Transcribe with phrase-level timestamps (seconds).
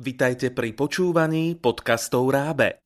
[0.00, 2.80] Vitajte pri počúvaní podcastov Rábe.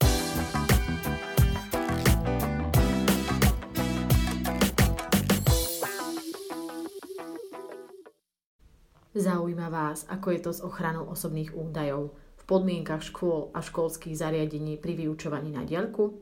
[9.15, 14.83] Zaujíma vás, ako je to s ochranou osobných údajov v podmienkach škôl a školských zariadení
[14.83, 16.19] pri vyučovaní na diaľku?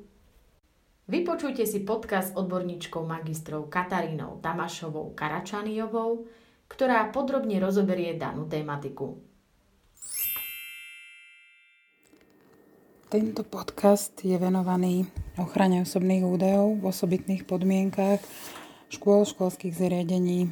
[1.09, 6.29] Vypočujte si podcast odborníčkou magistrov Katarínou Tamašovou Karačaniovou,
[6.68, 9.32] ktorá podrobne rozoberie danú tematiku.
[13.12, 15.05] Tento podcast je venovaný
[15.37, 18.25] ochrane osobných údajov v osobitných podmienkách
[18.89, 20.48] škôl, školských zariadení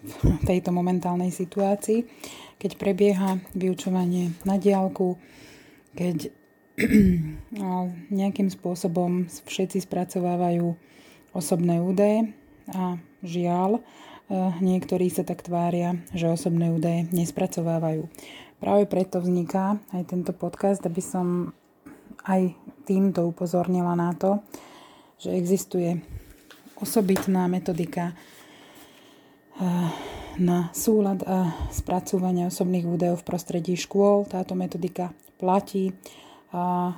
[0.00, 2.08] v tejto momentálnej situácii,
[2.56, 5.20] keď prebieha vyučovanie na diálku,
[5.92, 6.32] keď
[8.16, 10.72] nejakým spôsobom všetci spracovávajú
[11.36, 12.32] osobné údaje
[12.72, 13.80] a žiaľ, e,
[14.64, 18.08] niektorí sa tak tvária, že osobné údaje nespracovávajú.
[18.56, 21.52] Práve preto vzniká aj tento podcast, aby som
[22.24, 22.56] aj
[22.88, 24.40] týmto upozornila na to,
[25.20, 26.00] že existuje
[26.80, 28.14] osobitná metodika e,
[30.40, 34.26] na súlad a spracúvanie osobných údajov v prostredí škôl.
[34.26, 35.94] Táto metodika platí
[36.54, 36.94] a,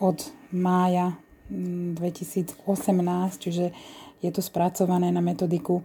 [0.00, 0.18] od
[0.52, 1.16] mája
[1.48, 3.66] 2018, mm, čiže
[4.20, 5.80] je to spracované na metodiku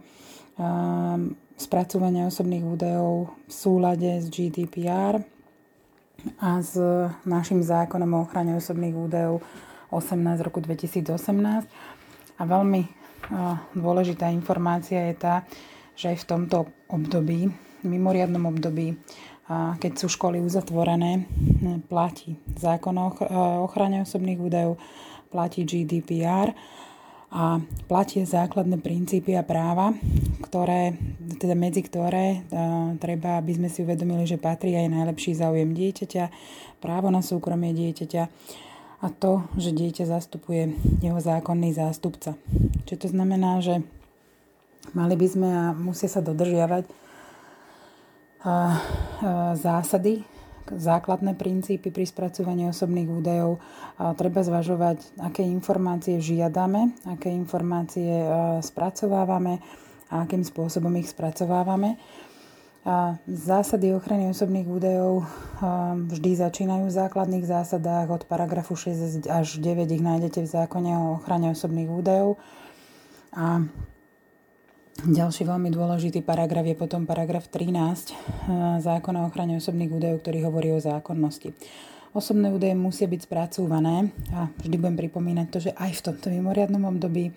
[1.54, 5.33] spracovania osobných údajov v súlade s GDPR
[6.40, 6.78] a s
[7.28, 9.44] našim zákonom o ochrane osobných údajov
[9.92, 11.10] 18 roku 2018.
[12.34, 12.82] A veľmi
[13.76, 15.34] dôležitá informácia je tá,
[15.94, 16.56] že aj v tomto
[16.90, 17.48] období,
[17.86, 18.98] mimoriadnom období,
[19.78, 21.28] keď sú školy uzatvorené,
[21.86, 23.12] platí zákon o
[23.68, 24.80] ochrane osobných údajov,
[25.28, 26.56] platí GDPR
[27.34, 27.58] a
[27.90, 29.90] platia základné princípy a práva,
[30.38, 30.94] ktoré,
[31.42, 32.46] teda medzi ktoré
[33.02, 36.30] treba, aby sme si uvedomili, že patrí aj najlepší záujem dieťaťa,
[36.78, 38.22] právo na súkromie dieťaťa
[39.02, 42.38] a to, že dieťa zastupuje jeho zákonný zástupca.
[42.86, 43.82] Čiže to znamená, že
[44.94, 46.86] mali by sme a musia sa dodržiavať
[49.58, 50.22] zásady,
[50.72, 53.60] základné princípy pri spracovaní osobných údajov.
[54.16, 58.24] Treba zvažovať, aké informácie žiadame, aké informácie
[58.64, 59.60] spracovávame
[60.08, 62.00] a akým spôsobom ich spracovávame.
[63.24, 65.24] Zásady ochrany osobných údajov
[66.08, 68.12] vždy začínajú v základných zásadách.
[68.12, 72.36] Od paragrafu 6 až 9 ich nájdete v zákone o ochrane osobných údajov.
[73.32, 73.64] A
[75.02, 78.14] ďalší veľmi dôležitý paragraf je potom paragraf 13 eh,
[78.78, 81.50] zákona o ochrane osobných údajov, ktorý hovorí o zákonnosti.
[82.14, 86.86] Osobné údaje musia byť spracúvané a vždy budem pripomínať to, že aj v tomto mimoriadnom
[86.86, 87.34] období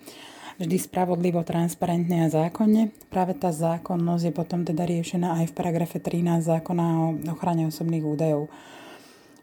[0.58, 2.94] vždy spravodlivo, transparentne a zákonne.
[3.10, 8.06] Práve tá zákonnosť je potom teda riešená aj v paragrafe 13 zákona o ochrane osobných
[8.06, 8.50] údajov.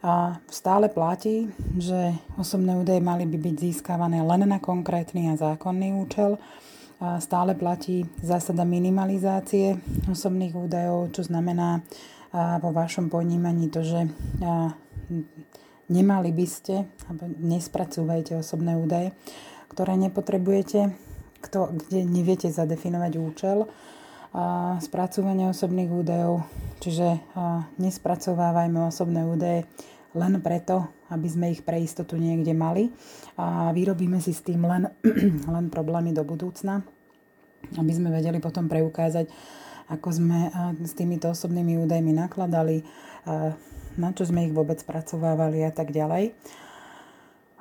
[0.06, 6.00] A stále platí, že osobné údaje mali by byť získavané len na konkrétny a zákonný
[6.00, 6.40] účel
[7.00, 11.84] stále platí zásada minimalizácie osobných údajov, čo znamená
[12.60, 14.08] vo vašom ponímaní to, že
[15.92, 19.12] nemali by ste, alebo nespracúvajte osobné údaje,
[19.72, 20.96] ktoré nepotrebujete,
[21.46, 23.68] kde neviete zadefinovať účel
[24.84, 26.44] spracúvania osobných údajov,
[26.84, 27.22] čiže
[27.80, 29.64] nespracovávajme osobné údaje
[30.16, 32.90] len preto, aby sme ich pre istotu niekde mali
[33.38, 34.90] a vyrobíme si s tým len,
[35.56, 36.82] len problémy do budúcna,
[37.78, 39.30] aby sme vedeli potom preukázať,
[39.86, 40.50] ako sme
[40.82, 42.82] s týmito osobnými údajmi nakladali,
[44.02, 46.34] na čo sme ich vôbec spracovávali a tak ďalej.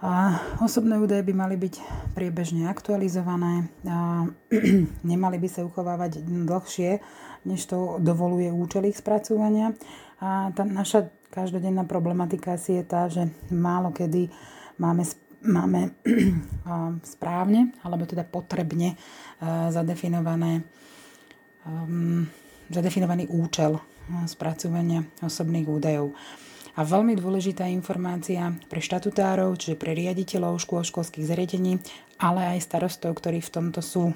[0.04, 1.80] A osobné údaje by mali byť
[2.12, 4.28] priebežne aktualizované, a
[5.00, 7.00] nemali by sa uchovávať dlhšie,
[7.48, 9.72] než to dovoluje účel ich spracovania.
[10.20, 14.28] A tá naša každodenná problematika asi je tá, že málo kedy
[14.76, 15.08] máme,
[15.40, 15.96] máme
[17.16, 19.00] správne, alebo teda potrebne
[19.72, 20.68] zadefinované,
[21.64, 22.28] um,
[22.68, 23.80] zadefinovaný účel
[24.28, 26.12] spracovania osobných údajov.
[26.74, 31.78] A veľmi dôležitá informácia pre štatutárov, čiže pre riaditeľov škôl, školských zariadení,
[32.18, 34.10] ale aj starostov, ktorí v tomto sú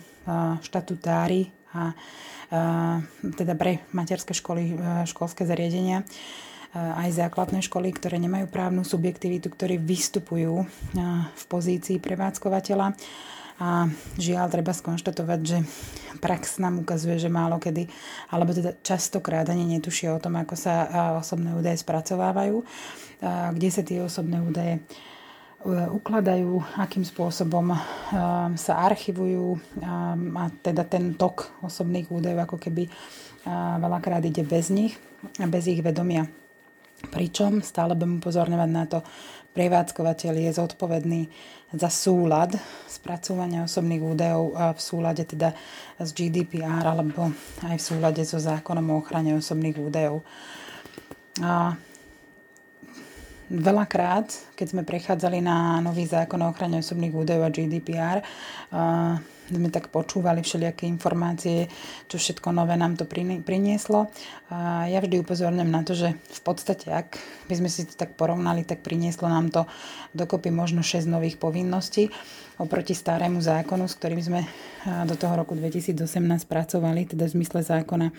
[0.66, 1.94] štatutári a
[3.38, 4.74] teda pre materské školy,
[5.06, 6.02] školské zariadenia,
[6.74, 10.66] aj základné školy, ktoré nemajú právnu subjektivitu, ktorí vystupujú
[11.30, 12.92] v pozícii prevádzkovateľa.
[13.58, 15.58] A žiaľ, treba skonštatovať, že
[16.22, 17.90] prax nám ukazuje, že málo kedy,
[18.30, 20.74] alebo teda častokrát ani netušia o tom, ako sa
[21.18, 22.62] osobné údaje spracovávajú,
[23.54, 24.80] kde sa tie osobné údaje e,
[25.90, 27.74] ukladajú, akým spôsobom
[28.54, 32.86] sa archivujú a teda ten tok osobných údajov ako keby
[33.82, 34.94] veľakrát ide bez nich
[35.42, 36.30] a bez ich vedomia.
[36.98, 39.06] Pričom stále budem upozorňovať na to,
[39.54, 41.22] prevádzkovateľ je zodpovedný
[41.78, 42.58] za súlad
[42.90, 45.54] spracovania osobných údajov v súlade teda
[45.98, 47.30] s GDPR alebo
[47.66, 50.26] aj v súlade so zákonom o ochrane osobných údajov.
[51.38, 51.78] A
[53.46, 54.28] veľakrát,
[54.58, 58.18] keď sme prechádzali na nový zákon o ochrane osobných údajov a GDPR,
[59.48, 61.72] sme tak počúvali všelijaké informácie,
[62.06, 64.12] čo všetko nové nám to prinieslo.
[64.52, 67.16] A ja vždy upozorňujem na to, že v podstate, ak
[67.48, 69.64] by sme si to tak porovnali, tak prinieslo nám to
[70.12, 72.12] dokopy možno 6 nových povinností
[72.58, 74.40] oproti starému zákonu, s ktorým sme
[75.06, 75.94] do toho roku 2018
[76.44, 78.10] pracovali, teda v zmysle zákona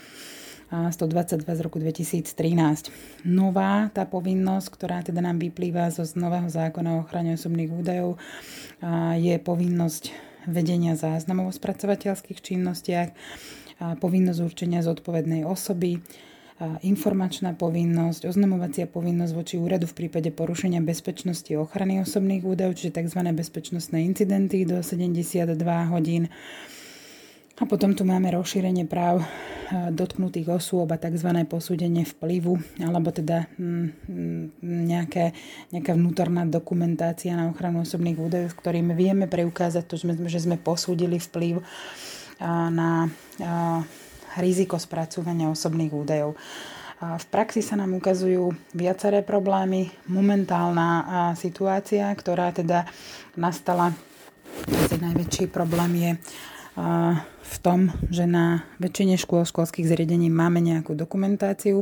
[0.69, 3.25] 122 z roku 2013.
[3.25, 8.21] Nová tá povinnosť, ktorá teda nám vyplýva zo nového zákona o ochrane osobných údajov,
[9.17, 13.09] je povinnosť vedenia záznamov o spracovateľských činnostiach,
[13.99, 16.03] povinnosť určenia zodpovednej osoby,
[16.83, 23.19] informačná povinnosť, oznamovacia povinnosť voči úradu v prípade porušenia bezpečnosti ochrany osobných údajov, čiže tzv.
[23.31, 25.55] bezpečnostné incidenty do 72
[25.87, 26.27] hodín.
[27.59, 29.27] A potom tu máme rozšírenie práv
[29.69, 31.29] dotknutých osôb a tzv.
[31.45, 35.35] posúdenie vplyvu, alebo teda mm, mm, nejaké,
[35.69, 39.95] nejaká vnútorná dokumentácia na ochranu osobných údajov, s ktorými vieme preukázať to,
[40.25, 41.61] že sme posúdili vplyv
[42.71, 43.11] na
[44.39, 46.39] riziko spracovania osobných údajov.
[46.99, 49.87] V praxi sa nám ukazujú viaceré problémy.
[50.11, 52.87] Momentálna situácia, ktorá teda
[53.39, 53.95] nastala,
[54.99, 56.11] najväčší problém je
[56.75, 61.81] v tom, že na väčšine škôl, školských zriadení máme nejakú dokumentáciu,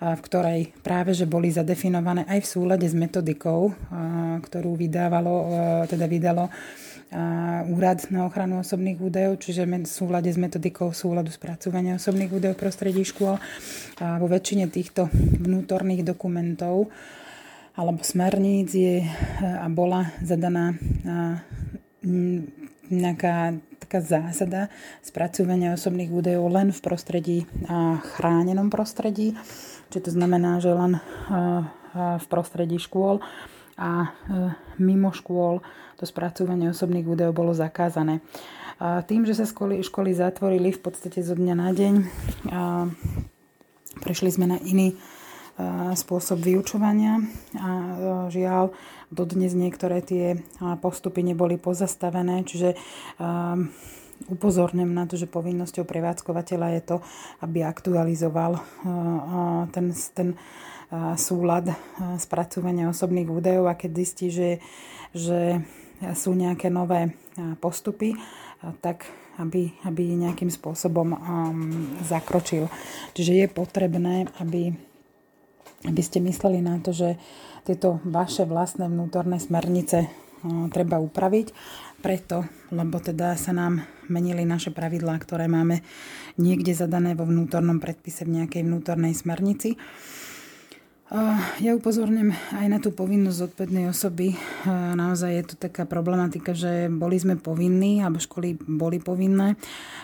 [0.00, 3.72] v ktorej práve že boli zadefinované aj v súlade s metodikou,
[4.44, 5.34] ktorú vydávalo,
[5.88, 6.52] teda vydalo
[7.70, 12.62] Úrad na ochranu osobných údajov, čiže v súlade s metodikou súladu spracovania osobných údajov v
[12.66, 13.38] prostredí škôl.
[14.02, 16.90] A vo väčšine týchto vnútorných dokumentov
[17.78, 19.06] alebo smerníc je
[19.38, 20.74] a bola zadaná
[22.90, 23.54] nejaká
[23.86, 24.66] taká zásada
[24.98, 27.38] spracovania osobných údajov len v prostredí
[27.70, 29.38] a chránenom prostredí,
[29.94, 30.98] čiže to znamená, že len
[31.94, 33.22] v prostredí škôl
[33.78, 34.08] a e,
[34.82, 35.62] mimo škôl
[35.96, 38.20] to spracovanie osobných údajov bolo zakázané.
[38.80, 41.94] Tým, že sa školy, školy zatvorili v podstate zo dňa na deň,
[44.04, 44.92] prešli sme na iný
[45.96, 47.24] spôsob vyučovania
[47.56, 47.92] a e,
[48.28, 48.76] žiaľ,
[49.08, 50.42] dodnes niektoré tie
[50.84, 52.74] postupy neboli pozastavené, čiže
[54.26, 56.96] upozorňujem na to, že povinnosťou prevádzkovateľa je to,
[57.38, 58.58] aby aktualizoval
[59.70, 60.28] ten, ten
[61.14, 61.70] súlad
[62.18, 64.58] spracovania osobných údajov a keď zistí, že,
[65.14, 65.62] že
[66.18, 67.14] sú nejaké nové
[67.62, 68.18] postupy,
[68.82, 69.06] tak
[69.38, 71.18] aby, aby nejakým spôsobom um,
[72.02, 72.72] zakročil.
[73.12, 74.72] Čiže je potrebné, aby
[75.86, 77.16] aby ste mysleli na to, že
[77.62, 80.10] tieto vaše vlastné vnútorné smernice
[80.70, 81.50] treba upraviť,
[82.04, 85.82] preto, lebo teda sa nám menili naše pravidlá, ktoré máme
[86.38, 89.74] niekde zadané vo vnútornom predpise v nejakej vnútornej smernici.
[91.62, 94.34] Ja upozorním aj na tú povinnosť zodpovednej osoby.
[94.66, 99.54] Naozaj je to taká problematika, že boli sme povinní, alebo školy boli povinné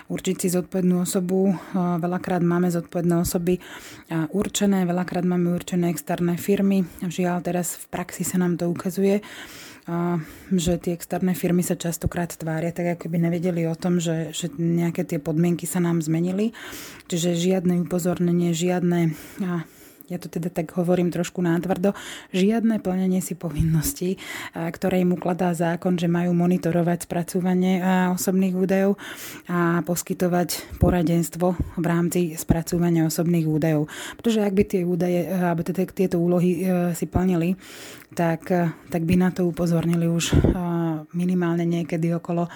[0.07, 1.59] určiť si zodpovednú osobu.
[1.75, 3.59] Veľakrát máme zodpovedné osoby
[4.31, 6.87] určené, veľakrát máme určené externé firmy.
[7.03, 9.27] Žiaľ, teraz v praxi sa nám to ukazuje,
[10.55, 14.55] že tie externé firmy sa častokrát tvária tak, ako by nevedeli o tom, že, že
[14.55, 16.55] nejaké tie podmienky sa nám zmenili.
[17.11, 19.19] Čiže žiadne upozornenie, žiadne
[20.09, 21.95] ja to teda tak hovorím trošku nátvrdo,
[22.35, 24.19] žiadne plnenie si povinností,
[24.55, 27.83] ktoré im ukladá zákon, že majú monitorovať spracúvanie
[28.15, 28.99] osobných údajov
[29.47, 33.87] a poskytovať poradenstvo v rámci spracúvania osobných údajov.
[34.19, 37.55] Pretože ak by tie údaje, alebo teda tieto úlohy e, si plnili,
[38.13, 38.45] tak,
[38.93, 40.37] tak by na to upozornili už
[41.11, 42.47] minimálne niekedy okolo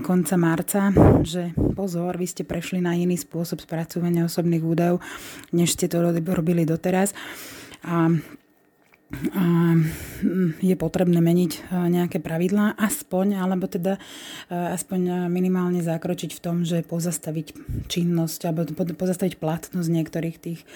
[0.00, 0.88] konca marca,
[1.22, 5.04] že pozor, vy ste prešli na iný spôsob spracovania osobných údajov,
[5.52, 7.12] než ste to robili doteraz.
[7.84, 8.08] A
[10.62, 14.00] je potrebné meniť e, nejaké pravidlá, aspoň, alebo teda e,
[14.54, 17.54] aspoň minimálne zakročiť v tom, že pozastaviť
[17.92, 20.66] činnosť alebo pozastaviť platnosť niektorých tých e,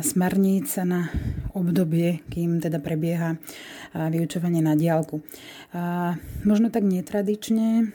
[0.00, 1.12] smerníc na
[1.52, 3.36] obdobie, kým teda prebieha
[3.92, 5.20] vyučovanie na diálku.
[6.48, 7.92] Možno tak netradične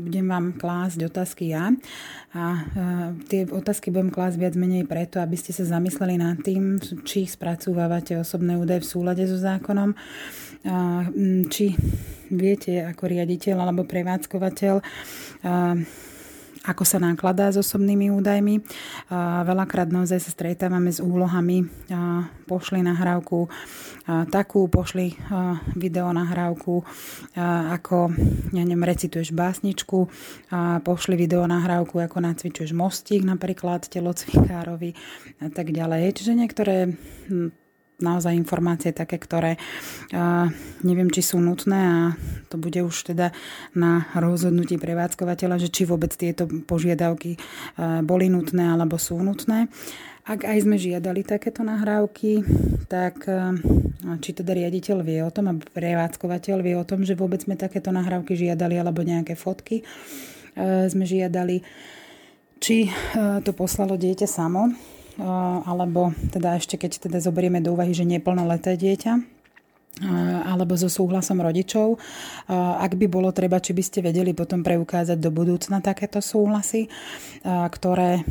[0.00, 1.70] budem vám klásť otázky ja.
[2.32, 2.62] A e,
[3.28, 8.16] tie otázky budem klásť viac menej preto, aby ste sa zamysleli nad tým, či spracúvávate
[8.16, 9.92] osobné údaje v súlade so zákonom,
[11.48, 11.72] či
[12.28, 14.84] viete ako riaditeľ alebo prevádzkovateľ
[16.60, 18.60] ako sa nakladá s osobnými údajmi.
[19.48, 21.64] Veľakrát naozaj sa stretávame s úlohami
[22.44, 23.48] pošli nahrávku
[24.28, 25.16] takú, pošli
[25.80, 26.84] video nahrávku
[27.72, 28.12] ako,
[28.52, 29.98] ja neviem, recituješ básničku,
[30.84, 34.92] pošli video nahrávku ako nacvičuješ mostík napríklad telocvikárovi
[35.40, 36.12] a tak ďalej.
[36.12, 36.92] Čiže niektoré
[38.00, 39.60] naozaj informácie také, ktoré
[40.82, 41.98] neviem, či sú nutné a
[42.50, 43.30] to bude už teda
[43.76, 47.38] na rozhodnutí prevádzkovateľa, že či vôbec tieto požiadavky
[48.02, 49.70] boli nutné alebo sú nutné.
[50.26, 52.44] Ak aj sme žiadali takéto nahrávky,
[52.86, 53.24] tak
[54.20, 57.88] či teda riaditeľ vie o tom a prevádzkovateľ vie o tom, že vôbec sme takéto
[57.90, 59.82] nahrávky žiadali alebo nejaké fotky
[60.90, 61.62] sme žiadali,
[62.60, 62.90] či
[63.46, 64.68] to poslalo dieťa samo
[65.66, 69.40] alebo teda ešte keď teda zoberieme do úvahy, že neplnoleté dieťa,
[70.46, 71.98] alebo so súhlasom rodičov.
[72.48, 76.88] Ak by bolo treba, či by ste vedeli potom preukázať do budúcna takéto súhlasy,
[77.44, 78.24] ktoré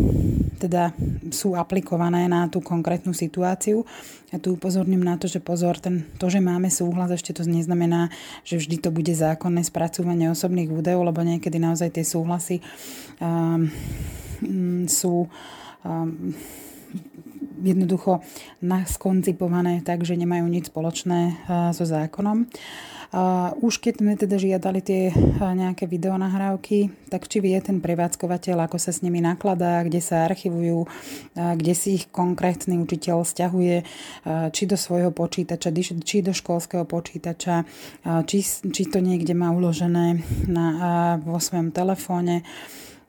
[0.58, 0.92] teda
[1.32, 3.88] sú aplikované na tú konkrétnu situáciu.
[4.34, 8.12] Ja tu upozorním na to, že pozor, ten, to, že máme súhlas, ešte to neznamená,
[8.44, 12.60] že vždy to bude zákonné spracúvanie osobných údajov, lebo niekedy naozaj tie súhlasy
[13.24, 13.72] um,
[14.86, 15.32] sú
[15.88, 16.36] um,
[17.64, 18.24] jednoducho
[18.64, 21.36] naskoncipované tak, že nemajú nič spoločné eh,
[21.76, 22.48] so zákonom.
[23.66, 28.78] Už keď sme teda žiadali tie eh, nejaké videonahrávky, tak či vie ten prevádzkovateľ, ako
[28.78, 33.82] sa s nimi nakladá, kde sa archivujú, eh, kde si ich konkrétny učiteľ stiahuje,
[34.54, 35.74] či do svojho počítača,
[36.06, 37.66] či do školského počítača,
[38.26, 40.66] či, či to niekde má uložené na,
[41.22, 42.46] vo svojom telefóne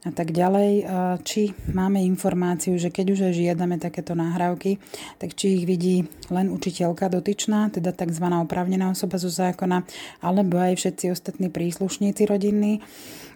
[0.00, 0.88] a tak ďalej.
[1.28, 4.80] Či máme informáciu, že keď už žiadame takéto náhrávky,
[5.20, 8.24] tak či ich vidí len učiteľka dotyčná, teda tzv.
[8.24, 9.84] oprávnená osoba zo zákona,
[10.24, 12.80] alebo aj všetci ostatní príslušníci rodinní.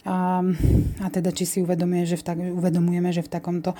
[0.05, 0.41] A,
[1.01, 3.73] a teda či si uvedomuje, že v tak, uvedomujeme, že v takomto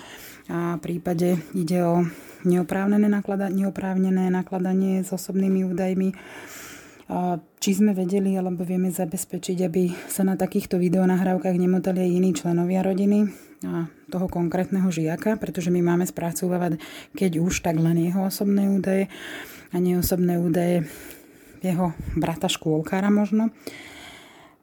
[0.81, 2.05] prípade ide o
[2.45, 6.13] neoprávnené, naklada, neoprávnené nakladanie s osobnými údajmi
[7.61, 12.81] či sme vedeli alebo vieme zabezpečiť, aby sa na takýchto videonahrávkach nemotali aj iní členovia
[12.81, 13.29] rodiny
[13.65, 16.81] a toho konkrétneho žiaka, pretože my máme spracovávať,
[17.13, 19.13] keď už, tak len jeho osobné údaje
[19.73, 20.89] a neosobné údaje
[21.61, 23.53] jeho brata škôlkára možno.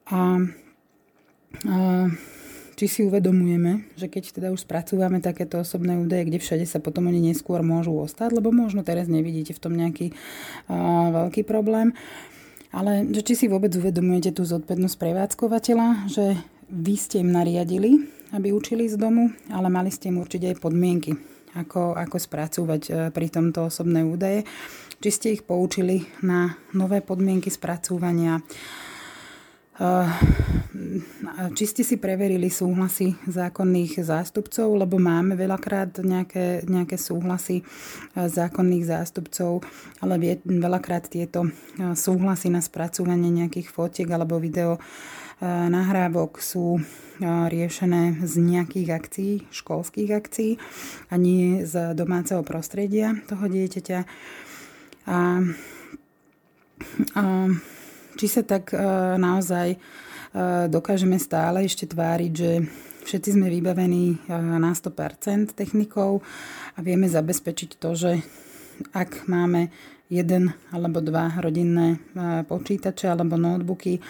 [0.10, 0.42] A,
[1.66, 1.78] a
[2.82, 7.14] či si uvedomujeme, že keď teda už spracúvame takéto osobné údaje, kde všade sa potom
[7.14, 10.18] oni neskôr môžu ostať, lebo možno teraz nevidíte v tom nejaký
[10.66, 11.94] a, veľký problém,
[12.74, 16.42] ale že či si vôbec uvedomujete tú zodpovednosť prevádzkovateľa, že
[16.74, 18.02] vy ste im nariadili,
[18.34, 21.14] aby učili z domu, ale mali ste im určite aj podmienky,
[21.54, 24.42] ako, ako spracúvať e, pri tomto osobné údaje.
[24.98, 28.42] Či ste ich poučili na nové podmienky spracúvania,
[31.58, 37.66] či ste si preverili súhlasy zákonných zástupcov, lebo máme veľakrát nejaké, nejaké súhlasy
[38.14, 39.66] zákonných zástupcov,
[40.06, 44.78] ale vie, veľakrát tieto súhlasy na spracúvanie nejakých fotiek alebo video
[45.42, 46.78] nahrávok sú
[47.50, 50.52] riešené z nejakých akcií, školských akcií
[51.10, 54.00] a nie z domáceho prostredia toho dieťaťa.
[55.10, 55.18] A,
[57.18, 57.22] a
[58.18, 58.78] či sa tak e,
[59.18, 59.78] naozaj e,
[60.72, 62.52] dokážeme stále ešte tváriť, že
[63.04, 66.24] všetci sme vybavení e, na 100% technikou
[66.76, 68.12] a vieme zabezpečiť to, že
[68.96, 69.70] ak máme
[70.12, 72.02] jeden alebo dva rodinné
[72.44, 74.04] počítače alebo notebooky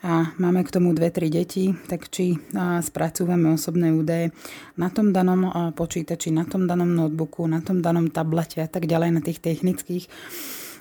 [0.00, 2.32] a máme k tomu dve, tri deti, tak či
[2.80, 4.32] spracúvame osobné údaje
[4.78, 9.10] na tom danom počítači, na tom danom notebooku, na tom danom tablete a tak ďalej,
[9.10, 10.08] na tých technických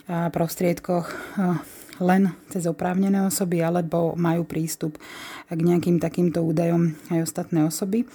[0.08, 1.08] prostriedkoch
[2.00, 4.98] len cez oprávnené osoby alebo majú prístup
[5.50, 8.08] k nejakým takýmto údajom aj ostatné osoby.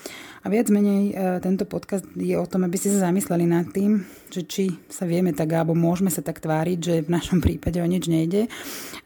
[0.44, 4.04] A viac menej e, tento podcast je o tom, aby ste sa zamysleli nad tým,
[4.28, 7.88] že či sa vieme tak, alebo môžeme sa tak tváriť, že v našom prípade o
[7.88, 8.52] nič nejde,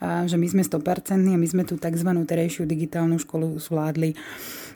[0.02, 0.82] a že my sme 100%
[1.30, 2.10] a my sme tú tzv.
[2.10, 4.18] terejšiu digitálnu školu zvládli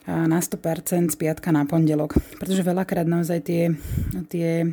[0.06, 2.18] na 100% z piatka na pondelok.
[2.38, 3.62] Pretože veľakrát naozaj tie,
[4.26, 4.66] tie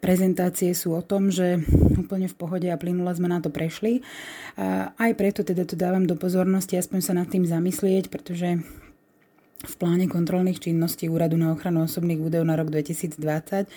[0.00, 1.60] prezentácie sú o tom, že
[2.00, 4.00] úplne v pohode a plynule sme na to prešli.
[4.56, 8.64] A aj preto teda to dávam do pozornosti, aspoň sa nad tým zamyslieť, pretože
[9.60, 13.68] v pláne kontrolných činností Úradu na ochranu osobných údajov na rok 2020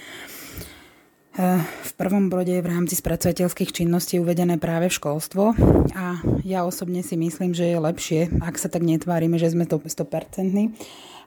[1.33, 5.57] v prvom bode v rámci spracovateľských činností uvedené práve školstvo
[5.97, 9.81] a ja osobne si myslím, že je lepšie, ak sa tak netvárime, že sme to
[9.81, 10.53] 100%,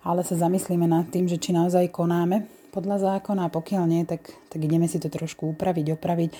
[0.07, 4.29] ale sa zamyslíme nad tým, že či naozaj konáme podľa zákona a pokiaľ nie, tak,
[4.53, 6.31] tak ideme si to trošku upraviť, opraviť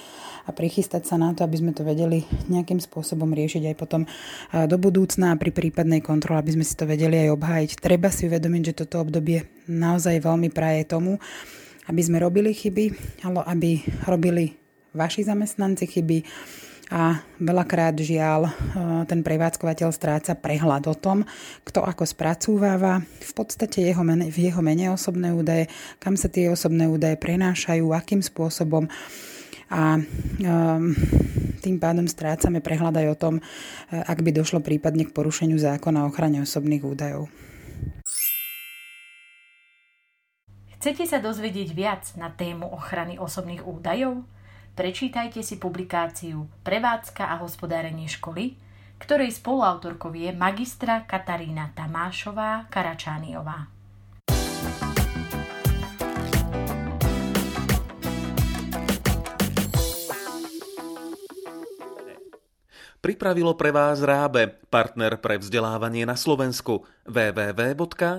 [0.45, 4.05] a prichystať sa na to, aby sme to vedeli nejakým spôsobom riešiť aj potom
[4.53, 7.71] do budúcna a pri prípadnej kontrole, aby sme si to vedeli aj obhájiť.
[7.81, 11.17] Treba si uvedomiť, že toto obdobie naozaj veľmi praje tomu,
[11.89, 12.85] aby sme robili chyby,
[13.25, 13.71] ale aby
[14.05, 14.61] robili
[14.93, 16.19] vaši zamestnanci chyby,
[16.87, 18.51] a veľakrát žiaľ e,
[19.11, 21.27] ten prevádzkovateľ stráca prehľad o tom,
[21.67, 25.67] kto ako spracúváva v podstate jeho mene, v jeho mene osobné údaje,
[25.99, 28.87] kam sa tie osobné údaje prenášajú, akým spôsobom
[29.67, 30.95] a um,
[31.59, 33.43] tým pádom strácame prehľad aj o tom, e,
[33.99, 37.27] ak by došlo prípadne k porušeniu zákona o ochrane osobných údajov.
[40.79, 44.23] Chcete sa dozvedieť viac na tému ochrany osobných údajov?
[44.77, 48.61] Prečítajte si publikáciu Prevádzka a hospodárenie školy,
[49.01, 53.73] ktorej spoluautorkou je magistra Katarína Tamášová Karačániová.
[63.01, 68.11] Pripravilo pre vás Rábe, partner pre vzdelávanie na Slovensku www.rábe.sk.